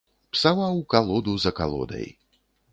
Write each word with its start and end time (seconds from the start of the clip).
Псаваў 0.35 0.81
калоду 0.95 1.37
за 1.45 1.51
калодай. 1.63 2.07